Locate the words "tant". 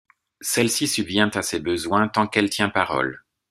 2.07-2.25